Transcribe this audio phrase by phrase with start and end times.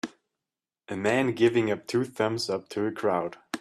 [0.87, 3.37] a man giving two thumbs up to a crowd.